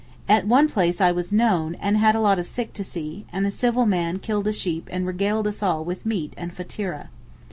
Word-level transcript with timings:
At 0.27 0.47
one 0.47 0.67
place 0.67 0.99
I 0.99 1.11
was 1.11 1.31
known, 1.31 1.75
and 1.75 1.95
had 1.95 2.15
a 2.15 2.19
lot 2.19 2.39
of 2.39 2.47
sick 2.47 2.73
to 2.73 2.83
see, 2.83 3.27
and 3.31 3.45
a 3.45 3.51
civil 3.51 3.85
man 3.85 4.17
killed 4.17 4.47
a 4.47 4.51
sheep 4.51 4.89
and 4.91 5.05
regaled 5.05 5.45
us 5.45 5.61
all 5.61 5.85
with 5.85 6.07
meat 6.07 6.33
and 6.37 6.51
fateereh. 6.51 7.09